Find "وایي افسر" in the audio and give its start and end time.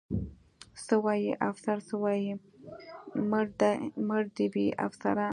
1.05-1.77